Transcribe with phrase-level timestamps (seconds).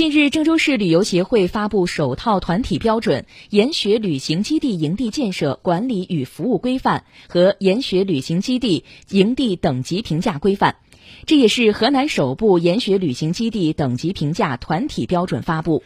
[0.00, 10.76] 近日郑州市旅游协会发布首套团体标准研学旅行基地营地建设管理与服务规范和研学旅行基地营地等级评价规范。
[11.26, 15.82] 这也是河南首部研学旅行基地等级评价团体标准发布。